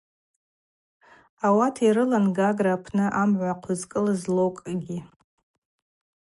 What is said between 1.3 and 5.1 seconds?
Ауат йрылан Гагра апны амгӏва хъвызкӏылыз локӏгьи.